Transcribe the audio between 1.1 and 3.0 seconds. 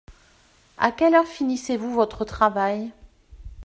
heure finissez-vous votre travail?